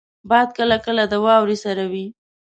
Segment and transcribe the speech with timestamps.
[0.29, 2.05] باد کله کله د واورې سره وي